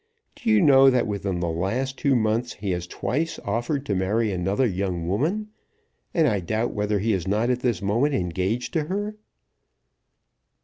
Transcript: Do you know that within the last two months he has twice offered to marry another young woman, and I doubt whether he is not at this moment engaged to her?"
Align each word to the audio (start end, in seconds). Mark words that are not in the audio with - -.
Do 0.35 0.49
you 0.49 0.61
know 0.61 0.89
that 0.89 1.05
within 1.05 1.41
the 1.41 1.49
last 1.51 1.95
two 1.95 2.15
months 2.15 2.53
he 2.53 2.71
has 2.71 2.87
twice 2.87 3.37
offered 3.45 3.85
to 3.85 3.93
marry 3.93 4.31
another 4.31 4.65
young 4.65 5.07
woman, 5.07 5.49
and 6.11 6.27
I 6.27 6.39
doubt 6.39 6.73
whether 6.73 6.97
he 6.97 7.13
is 7.13 7.27
not 7.27 7.51
at 7.51 7.59
this 7.59 7.83
moment 7.83 8.15
engaged 8.15 8.73
to 8.73 8.85
her?" 8.85 9.15